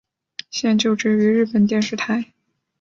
[0.49, 2.33] 现就职于日本电视台。